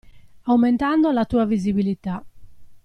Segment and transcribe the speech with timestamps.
[0.45, 2.25] Aumentando la tua visibilità.